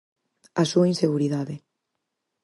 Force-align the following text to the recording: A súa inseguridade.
A 0.61 0.63
súa 0.71 0.89
inseguridade. 0.93 1.55